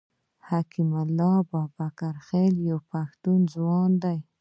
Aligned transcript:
حکیم 0.47 0.89
الله 1.03 1.35
بابکرخېل 1.51 2.55
یو 2.69 2.79
پښتون 2.91 3.39
ځوان 3.53 3.91
دی. 4.03 4.17